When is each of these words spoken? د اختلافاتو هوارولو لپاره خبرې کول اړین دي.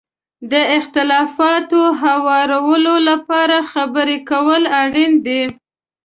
د 0.51 0.53
اختلافاتو 0.77 1.81
هوارولو 2.01 2.95
لپاره 3.09 3.57
خبرې 3.71 4.17
کول 4.29 4.61
اړین 4.83 5.11
دي. 5.25 5.43